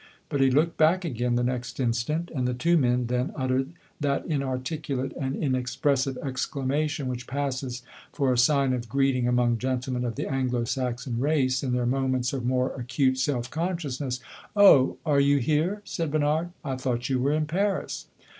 [0.29, 3.69] But he looked back again the next instant, and the two men then uttered
[3.99, 10.15] that inarticulate and inexpressive exclamation which passes for a sign of greeting among gentlemen of
[10.15, 14.19] the Anglo Saxon race, in their moments of more acute self consciousness.
[14.55, 16.49] "Oh, are you here?" said Bernard.
[16.65, 18.07] "I thought you were in Paris."